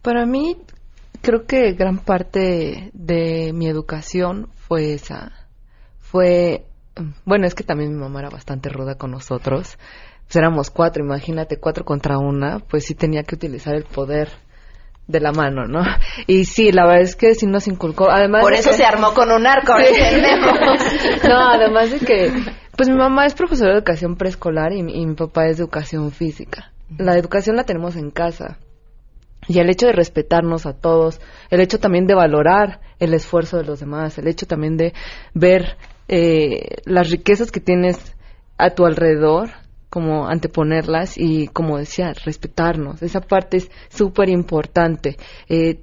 [0.01, 0.55] Para mí,
[1.21, 5.31] creo que gran parte de mi educación fue esa.
[5.99, 6.65] Fue
[7.25, 9.77] bueno, es que también mi mamá era bastante ruda con nosotros.
[10.25, 14.29] Pues éramos cuatro, imagínate, cuatro contra una, pues sí tenía que utilizar el poder
[15.07, 15.81] de la mano, ¿no?
[16.27, 18.41] Y sí, la verdad es que sí nos inculcó, además...
[18.41, 19.73] Por eso se armó con un arco,
[21.27, 22.31] no, además de que,
[22.77, 26.11] pues mi mamá es profesora de educación preescolar y, y mi papá es de educación
[26.11, 26.71] física.
[26.97, 28.57] La educación la tenemos en casa.
[29.47, 33.65] Y el hecho de respetarnos a todos, el hecho también de valorar el esfuerzo de
[33.65, 34.93] los demás, el hecho también de
[35.33, 35.77] ver
[36.07, 38.15] eh, las riquezas que tienes
[38.57, 39.49] a tu alrededor,
[39.89, 43.03] como anteponerlas y, como decía, respetarnos.
[43.03, 45.17] Esa parte es súper importante.
[45.47, 45.81] Eh,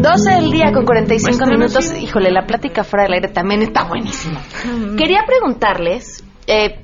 [0.02, 1.90] 12 del día con 45 minutos.
[1.98, 4.42] Híjole, la plática fuera del aire también está buenísima.
[4.98, 6.82] Quería preguntarles, eh,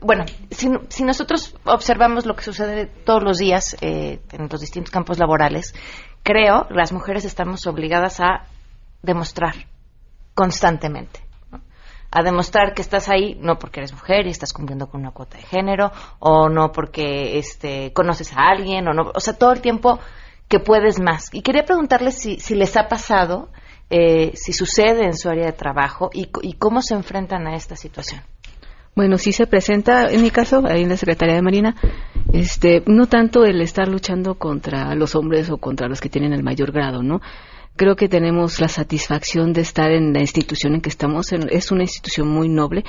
[0.00, 5.18] bueno, si, nosotros observamos lo que sucede todos los días eh, en los distintos campos
[5.18, 5.74] laborales,
[6.22, 8.46] creo las mujeres estamos obligadas a
[9.02, 9.54] demostrar
[10.34, 11.20] constantemente.
[12.16, 15.36] a demostrar que estás ahí no porque eres mujer y estás cumpliendo con una cuota
[15.36, 15.90] de género
[16.20, 19.98] o no porque este conoces a alguien o no o sea todo el tiempo
[20.48, 21.30] que puedes más.
[21.32, 23.48] Y quería preguntarles si, si les ha pasado,
[23.90, 28.22] eh, si sucede en su área de trabajo y, cómo se enfrentan a esta situación.
[28.94, 31.74] Bueno, sí se presenta, en mi caso, ahí en la Secretaría de Marina,
[32.32, 36.42] este, no tanto el estar luchando contra los hombres o contra los que tienen el
[36.42, 37.20] mayor grado, ¿no?
[37.76, 41.82] Creo que tenemos la satisfacción de estar en la institución en que estamos, es una
[41.82, 42.84] institución muy noble,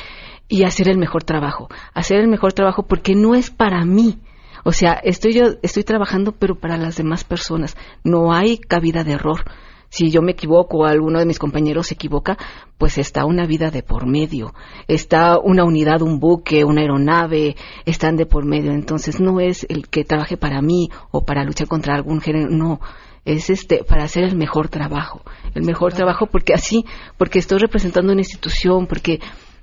[0.48, 1.70] y hacer el mejor trabajo.
[1.94, 4.20] Hacer el mejor trabajo porque no es para mí,
[4.68, 7.78] o sea, estoy yo estoy trabajando pero para las demás personas.
[8.04, 9.46] No hay cabida de error.
[9.90, 12.38] Si yo me equivoco o alguno de mis compañeros se equivoca,
[12.78, 14.54] pues está una vida de por medio.
[14.88, 18.72] Está una unidad, un buque, una aeronave, están de por medio.
[18.72, 22.80] Entonces no es el que trabaje para mí o para luchar contra algún género, no
[23.26, 25.24] es este para hacer el mejor trabajo,
[25.56, 26.86] el mejor trabajo porque así,
[27.18, 29.20] porque estoy representando una institución, porque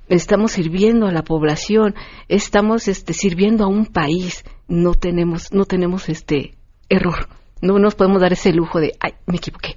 [0.09, 1.95] estamos sirviendo a la población,
[2.27, 6.55] estamos este, sirviendo a un país, no tenemos, no tenemos este
[6.89, 7.29] error,
[7.61, 9.75] no nos podemos dar ese lujo de, ay, me equivoqué.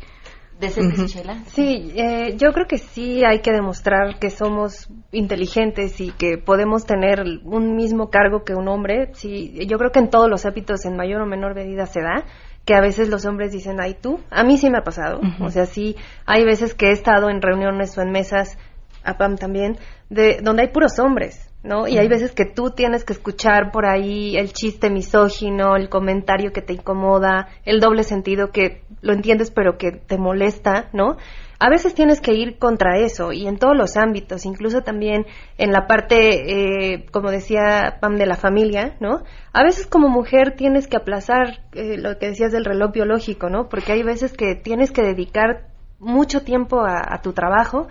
[1.47, 6.87] Sí, eh, yo creo que sí hay que demostrar que somos inteligentes y que podemos
[6.87, 9.11] tener un mismo cargo que un hombre.
[9.14, 12.25] Sí, yo creo que en todos los hábitos en mayor o menor medida se da
[12.64, 15.51] que a veces los hombres dicen, ay tú, a mí sí me ha pasado, o
[15.51, 15.95] sea, sí,
[16.27, 18.59] hay veces que he estado en reuniones o en mesas,
[19.05, 19.79] a Pam también,
[20.11, 21.45] de donde hay puros hombres.
[21.66, 21.88] ¿No?
[21.88, 26.52] Y hay veces que tú tienes que escuchar por ahí el chiste misógino, el comentario
[26.52, 31.16] que te incomoda, el doble sentido que lo entiendes pero que te molesta, ¿no?
[31.59, 35.26] A veces tienes que ir contra eso y en todos los ámbitos, incluso también
[35.57, 39.22] en la parte, eh, como decía Pam, de la familia, ¿no?
[39.52, 43.69] A veces como mujer tienes que aplazar eh, lo que decías del reloj biológico, ¿no?
[43.69, 47.88] Porque hay veces que tienes que dedicar mucho tiempo a, tu trabajo,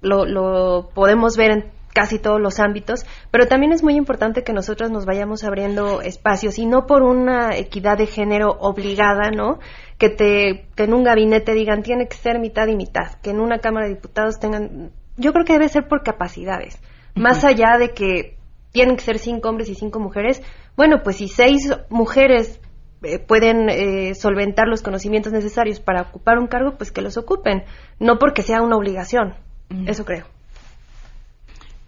[0.00, 4.52] lo, lo podemos ver en casi todos los ámbitos, pero también es muy importante que
[4.52, 9.58] nosotros nos vayamos abriendo espacios y no por una equidad de género obligada, ¿no?
[9.98, 13.40] Que te que en un gabinete digan tiene que ser mitad y mitad, que en
[13.40, 16.80] una Cámara de Diputados tengan yo creo que debe ser por capacidades,
[17.14, 18.38] más allá de que
[18.72, 20.42] tienen que ser cinco hombres y cinco mujeres,
[20.76, 22.60] bueno, pues si seis mujeres
[23.02, 27.64] eh, pueden eh, solventar los conocimientos necesarios para ocupar un cargo, pues que los ocupen,
[27.98, 29.34] no porque sea una obligación,
[29.86, 30.24] eso creo.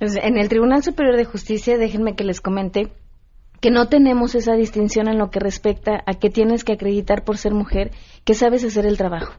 [0.02, 2.88] Pues, en el Tribunal Superior de Justicia, déjenme que les comente
[3.60, 7.38] que no tenemos esa distinción en lo que respecta a que tienes que acreditar por
[7.38, 7.92] ser mujer
[8.24, 9.34] que sabes hacer el trabajo.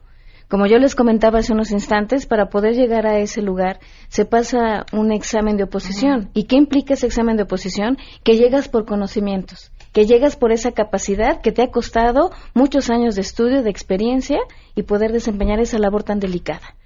[0.47, 4.85] Como yo les comentaba hace unos instantes, para poder llegar a ese lugar se pasa
[4.93, 6.29] un examen de oposición.
[6.33, 7.97] ¿Y qué implica ese examen de oposición?
[8.23, 13.15] Que llegas por conocimientos, que llegas por esa capacidad que te ha costado muchos años
[13.15, 14.39] de estudio, de experiencia
[14.75, 16.77] y poder desempeñar esa labor tan delicada.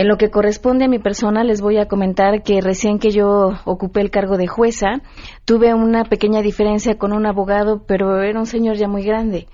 [0.00, 3.50] En lo que corresponde a mi persona, les voy a comentar que recién que yo
[3.66, 5.02] ocupé el cargo de jueza,
[5.44, 9.46] tuve una pequeña diferencia con un abogado, pero era un señor ya muy grande.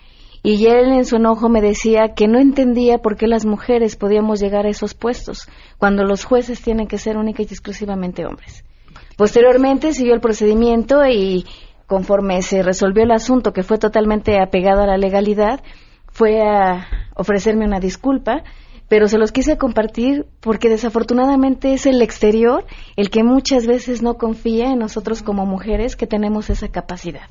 [0.45, 4.39] Y él en su enojo me decía que no entendía por qué las mujeres podíamos
[4.39, 8.65] llegar a esos puestos, cuando los jueces tienen que ser única y exclusivamente hombres.
[9.17, 11.45] Posteriormente siguió el procedimiento y
[11.89, 15.61] conforme se resolvió el asunto, que fue totalmente apegado a la legalidad,
[16.13, 16.87] fue a
[17.17, 18.45] ofrecerme una disculpa
[18.89, 22.65] pero se los quise compartir porque desafortunadamente es el exterior
[22.97, 27.29] el que muchas veces no confía en nosotros como mujeres que tenemos esa capacidad.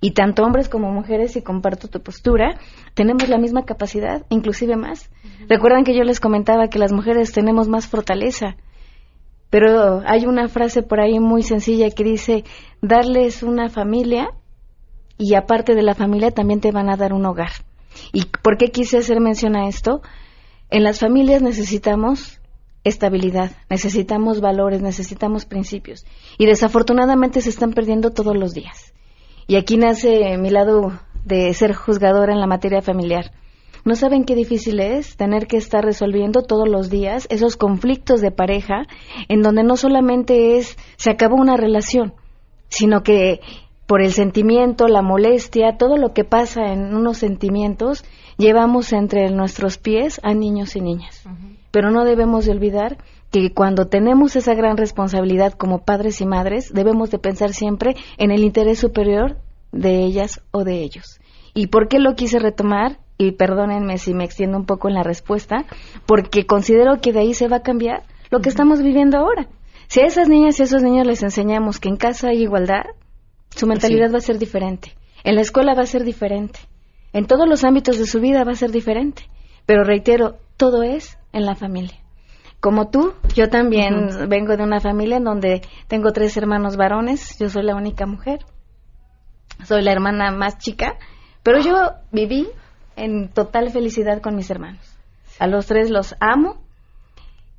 [0.00, 2.58] Y tanto hombres como mujeres, y comparto tu postura,
[2.94, 5.10] tenemos la misma capacidad, inclusive más.
[5.48, 8.56] Recuerdan que yo les comentaba que las mujeres tenemos más fortaleza,
[9.48, 12.44] pero hay una frase por ahí muy sencilla que dice,
[12.82, 14.28] darles una familia
[15.16, 17.52] y aparte de la familia también te van a dar un hogar.
[18.12, 20.02] ¿Y por qué quise hacer mención a esto?
[20.70, 22.40] En las familias necesitamos
[22.82, 26.04] estabilidad, necesitamos valores, necesitamos principios.
[26.38, 28.92] Y desafortunadamente se están perdiendo todos los días.
[29.46, 30.92] Y aquí nace mi lado
[31.24, 33.32] de ser juzgadora en la materia familiar.
[33.84, 38.32] No saben qué difícil es tener que estar resolviendo todos los días esos conflictos de
[38.32, 38.86] pareja
[39.28, 42.14] en donde no solamente es se acabó una relación,
[42.68, 43.40] sino que
[43.86, 48.04] por el sentimiento, la molestia, todo lo que pasa en unos sentimientos,
[48.36, 51.22] llevamos entre nuestros pies a niños y niñas.
[51.70, 52.98] Pero no debemos de olvidar
[53.30, 58.30] que cuando tenemos esa gran responsabilidad como padres y madres, debemos de pensar siempre en
[58.30, 59.36] el interés superior
[59.72, 61.20] de ellas o de ellos.
[61.54, 62.98] ¿Y por qué lo quise retomar?
[63.18, 65.64] Y perdónenme si me extiendo un poco en la respuesta,
[66.04, 69.48] porque considero que de ahí se va a cambiar lo que estamos viviendo ahora.
[69.88, 72.84] Si a esas niñas y a esos niños les enseñamos que en casa hay igualdad,
[73.50, 74.92] su mentalidad va a ser diferente.
[75.24, 76.60] En la escuela va a ser diferente.
[77.12, 79.28] En todos los ámbitos de su vida va a ser diferente.
[79.66, 81.98] Pero reitero, todo es en la familia.
[82.60, 87.48] Como tú, yo también vengo de una familia en donde tengo tres hermanos varones, yo
[87.48, 88.40] soy la única mujer,
[89.64, 90.96] soy la hermana más chica,
[91.42, 91.74] pero yo
[92.12, 92.48] viví
[92.96, 94.80] en total felicidad con mis hermanos.
[95.38, 96.62] A los tres los amo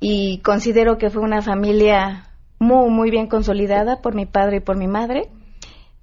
[0.00, 4.76] y considero que fue una familia muy, muy bien consolidada por mi padre y por
[4.76, 5.30] mi madre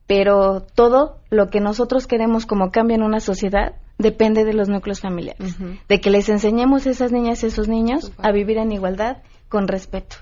[0.07, 5.01] pero todo lo que nosotros queremos como cambio en una sociedad depende de los núcleos
[5.01, 8.71] familiares, de que les enseñemos a esas niñas y a esos niños a vivir en
[8.71, 9.17] igualdad
[9.49, 10.17] con respeto.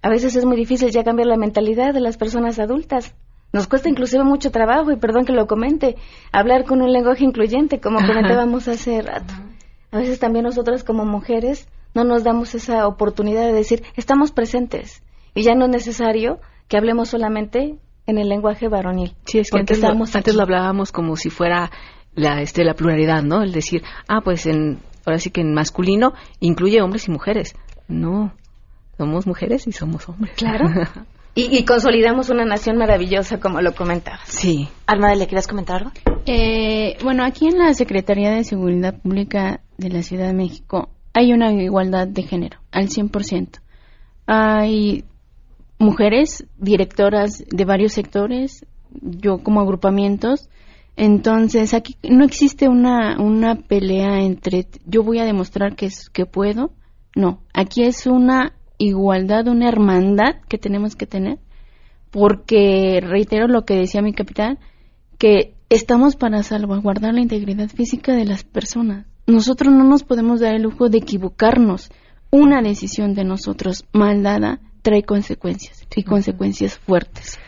[0.00, 3.14] A veces es muy difícil ya cambiar la mentalidad de las personas adultas.
[3.52, 5.96] Nos cuesta inclusive mucho trabajo, y perdón que lo comente,
[6.32, 9.32] hablar con un lenguaje incluyente, como comentábamos hace rato.
[9.92, 15.02] A veces también nosotras como mujeres no nos damos esa oportunidad de decir, estamos presentes.
[15.34, 19.14] Y ya no es necesario que hablemos solamente en el lenguaje varonil.
[19.24, 21.70] Sí, es que antes lo, antes lo hablábamos como si fuera
[22.14, 23.42] la, este, la pluralidad, ¿no?
[23.42, 27.54] El decir, ah, pues en, ahora sí que en masculino incluye hombres y mujeres.
[27.88, 28.32] No,
[28.96, 30.34] somos mujeres y somos hombres.
[30.36, 30.66] Claro.
[31.34, 34.20] y, consolidamos una nación maravillosa, como lo comentaba.
[34.24, 34.68] Sí.
[34.86, 35.92] Alma, ¿le quieres comentar algo?
[36.26, 41.32] Eh, bueno, aquí en la Secretaría de Seguridad Pública de la Ciudad de México hay
[41.32, 43.60] una igualdad de género, al 100%.
[44.26, 45.04] Hay
[45.78, 50.48] mujeres directoras de varios sectores, yo como agrupamientos.
[50.96, 56.26] Entonces, aquí no existe una, una pelea entre yo voy a demostrar que, es, que
[56.26, 56.72] puedo.
[57.16, 61.38] No, aquí es una igualdad, una hermandad que tenemos que tener
[62.14, 64.60] porque reitero lo que decía mi capitán,
[65.18, 69.04] que estamos para salvaguardar la integridad física de las personas.
[69.26, 71.90] Nosotros no nos podemos dar el lujo de equivocarnos.
[72.30, 77.40] Una decisión de nosotros mal dada trae consecuencias y consecuencias fuertes.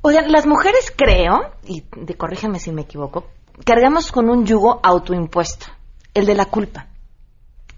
[0.00, 3.28] Oigan, las mujeres creo, y de, si me equivoco,
[3.64, 5.66] cargamos con un yugo autoimpuesto,
[6.14, 6.88] el de la culpa.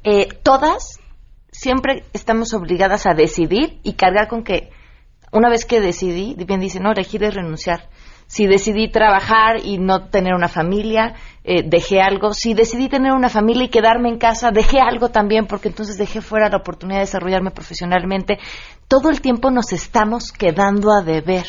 [0.05, 1.01] Eh, todas
[1.51, 4.71] siempre estamos obligadas a decidir y cargar con que
[5.33, 7.89] una vez que decidí, bien dice, no, elegir es renunciar.
[8.35, 11.15] Si decidí trabajar y no tener una familia,
[11.45, 12.35] eh, dejé algo.
[12.35, 16.21] Si decidí tener una familia y quedarme en casa, dejé algo también, porque entonces dejé
[16.21, 18.41] fuera la oportunidad de desarrollarme profesionalmente.
[18.89, 21.47] Todo el tiempo nos estamos quedando a deber.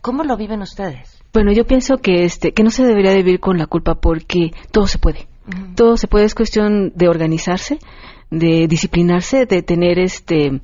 [0.00, 1.20] ¿Cómo lo viven ustedes?
[1.32, 4.86] Bueno, yo pienso que este que no se debería vivir con la culpa porque todo
[4.86, 5.26] se puede.
[5.74, 7.80] Todo se puede es cuestión de organizarse,
[8.30, 10.60] de disciplinarse, de tener este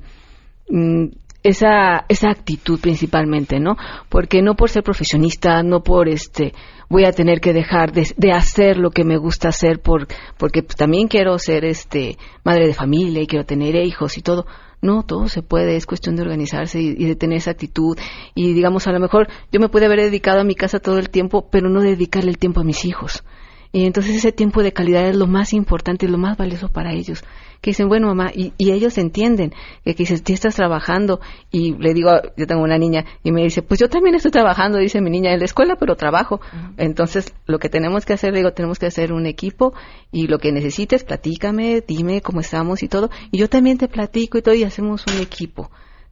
[0.69, 1.07] mm,
[1.43, 3.75] esa esa actitud principalmente, ¿no?
[4.09, 6.53] Porque no por ser profesionista, no por este
[6.89, 10.75] voy a tener que dejar de, hacer lo que me gusta hacer por porque pues,
[10.75, 14.45] también quiero ser este madre de familia y quiero tener hijos y todo
[14.81, 17.97] no, todo se puede, es cuestión de organizarse y, de tener esa actitud.
[18.33, 21.09] Y digamos, a lo mejor yo me pude haber dedicado a mi casa todo el
[21.09, 23.23] tiempo, pero no dedicarle el tiempo a mis hijos.
[23.71, 26.93] Y entonces ese tiempo de calidad es lo más importante y lo más valioso para
[26.93, 27.23] ellos.
[27.61, 29.51] Que dicen, bueno, mamá, y, ellos entienden
[29.83, 31.19] que, que dices, tú estás trabajando.
[31.51, 34.79] Y le digo, yo tengo una niña y me dice, pues yo también estoy trabajando,
[34.79, 36.41] dice mi niña, en la escuela, pero trabajo.
[36.77, 39.73] Entonces, lo que tenemos que hacer, digo, tenemos que hacer un equipo
[40.11, 43.11] y lo que necesites, platícame, dime cómo estamos y todo.
[43.29, 45.69] Y yo también te platico y todo y hacemos un equipo.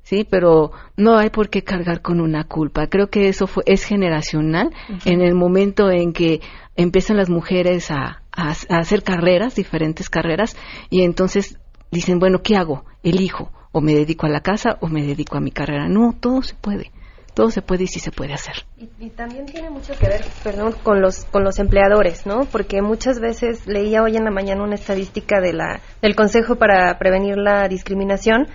[0.07, 2.87] Sí, pero no hay por qué cargar con una culpa.
[2.87, 6.39] Creo que eso fue, es generacional en el momento en que
[6.77, 10.55] empiezan las mujeres a, hacer carreras, diferentes carreras,
[10.89, 11.57] y entonces
[11.91, 12.85] dicen, bueno, ¿qué hago?
[13.03, 15.89] Elijo, o me dedico a la casa o me dedico a mi carrera.
[15.89, 16.91] No, todo se puede.
[17.33, 18.65] Todo se puede y sí se puede hacer.
[18.77, 22.45] Y, también tiene mucho que ver, perdón, con los con los empleadores, ¿no?
[22.45, 26.97] Porque muchas veces leía hoy en la mañana una estadística de la del Consejo para
[26.97, 28.47] prevenir la discriminación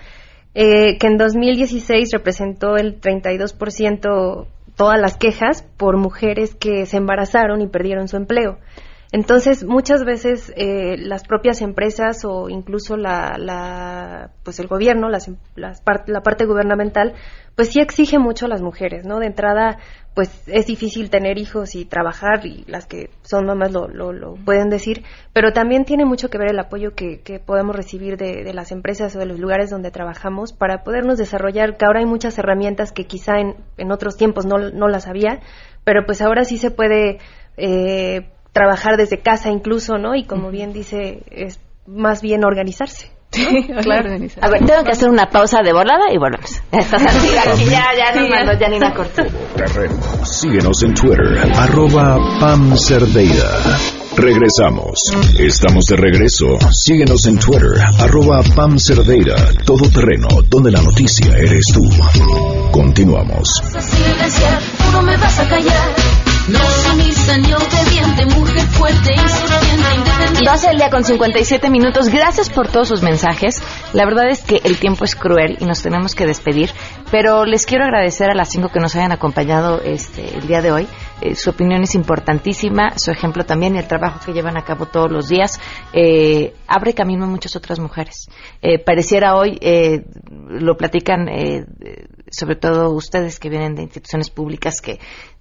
[0.55, 7.61] eh, que en 2016 representó el 32% todas las quejas por mujeres que se embarazaron
[7.61, 8.57] y perdieron su empleo.
[9.13, 15.29] Entonces, muchas veces eh, las propias empresas o incluso la, la pues el gobierno, las,
[15.55, 17.13] las la parte gubernamental,
[17.55, 19.19] pues sí exige mucho a las mujeres, ¿no?
[19.19, 19.77] De entrada,
[20.15, 24.71] pues es difícil tener hijos y trabajar y las que son mamás lo, lo, pueden
[24.71, 28.53] decir, pero también tiene mucho que ver el apoyo que, que podemos recibir de, de,
[28.55, 32.39] las empresas o de los lugares donde trabajamos para podernos desarrollar, que ahora hay muchas
[32.39, 35.39] herramientas que quizá en, en otros tiempos no, no las había,
[35.83, 37.19] pero pues ahora sí se puede
[37.57, 40.15] eh, trabajar desde casa incluso, ¿no?
[40.15, 43.11] Y como bien dice, es más bien organizarse.
[43.31, 44.11] Sí, claro.
[44.41, 46.61] A ver, tengo que hacer una pausa de volada y volvemos.
[46.71, 49.33] ya, ya nos mandó Janina Cortés.
[49.55, 49.95] Terreno.
[50.23, 53.49] Síguenos en Twitter, arroba Pam Cerdeira.
[54.15, 55.01] Regresamos.
[55.39, 56.45] Estamos de regreso.
[56.71, 59.35] Síguenos en Twitter, arroba Pam Cerdeira.
[59.65, 61.81] Todo terreno, donde la noticia eres tú.
[62.71, 63.49] Continuamos.
[64.91, 66.22] No me vas a callar.
[66.49, 70.51] No sumisa ni obediente, mujer fuerte, insurgente, independiente.
[70.51, 72.09] 12 el día con 57 minutos.
[72.09, 73.63] Gracias por todos sus mensajes.
[73.93, 76.71] La verdad es que el tiempo es cruel y nos tenemos que despedir.
[77.11, 80.73] Pero les quiero agradecer a las cinco que nos hayan acompañado este, el día de
[80.73, 80.87] hoy.
[81.21, 84.87] Eh, su opinión es importantísima, su ejemplo también y el trabajo que llevan a cabo
[84.87, 85.57] todos los días
[85.93, 88.27] eh, abre camino a muchas otras mujeres.
[88.61, 89.57] Eh, pareciera hoy,
[90.49, 91.29] lo platican
[92.29, 94.99] sobre todo ustedes que vienen de instituciones públicas, que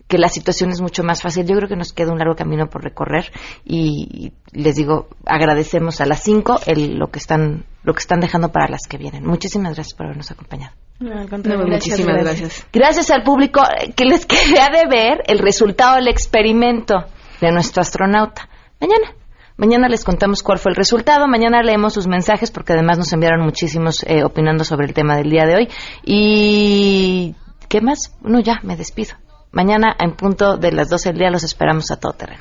[0.08, 1.46] que la situación es mucho más fácil.
[1.46, 3.32] Yo creo que nos queda un largo camino por recorrer
[3.64, 8.50] y, les digo, agradecemos a las cinco el, lo que están lo que están dejando
[8.52, 9.26] para las que vienen.
[9.26, 10.72] Muchísimas gracias por habernos acompañado.
[11.00, 12.66] muchísimas gracias.
[12.72, 13.60] Gracias al público
[13.96, 17.06] que les queda de ver el resultado del experimento
[17.40, 18.48] de nuestro astronauta.
[18.80, 19.16] Mañana.
[19.56, 21.28] Mañana les contamos cuál fue el resultado.
[21.28, 25.30] Mañana leemos sus mensajes porque además nos enviaron muchísimos eh, opinando sobre el tema del
[25.30, 25.68] día de hoy.
[26.04, 27.34] Y
[27.68, 28.16] ¿qué más?
[28.22, 29.14] No, ya, me despido.
[29.52, 32.40] Mañana, en punto de las 12 del día, los esperamos a todo terreno.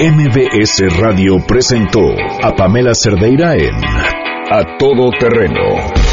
[0.00, 2.00] MBS Radio presentó
[2.42, 3.74] a Pamela Cerdeira en
[4.50, 5.99] A Todo Terreno.